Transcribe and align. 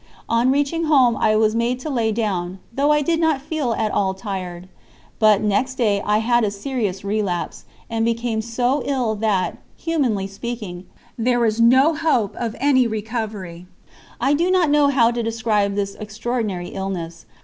On 0.27 0.49
reaching 0.49 0.85
home 0.85 1.15
I 1.15 1.35
was 1.35 1.53
made 1.53 1.79
to 1.81 1.89
lie 1.91 2.09
down, 2.09 2.57
though 2.73 2.89
I 2.91 3.03
did 3.03 3.19
not 3.19 3.39
feel 3.39 3.73
at 3.73 3.91
all 3.91 4.15
tired; 4.15 4.67
but 5.19 5.43
next 5.43 5.75
day 5.75 6.01
I 6.03 6.17
had 6.17 6.43
a 6.43 6.49
serious 6.49 7.03
relapse, 7.03 7.65
and 7.87 8.03
became 8.03 8.41
so 8.41 8.81
ill 8.87 9.13
that, 9.17 9.59
humanly 9.77 10.25
speaking, 10.25 10.87
there 11.19 11.39
was 11.39 11.61
no 11.61 11.93
hope 11.93 12.35
of 12.35 12.55
any 12.59 12.87
recovery. 12.87 13.67
I 14.19 14.33
do 14.33 14.49
not 14.49 14.71
know 14.71 14.87
how 14.87 15.11
to 15.11 15.21
describe 15.21 15.75
this 15.75 15.93
extraordinary 15.93 16.69
illness. 16.69 17.27